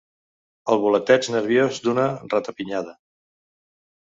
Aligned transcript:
El 0.75 0.79
voleteig 0.85 1.29
nerviós 1.33 1.83
d'una 1.89 2.07
ratapinyada. 2.33 2.97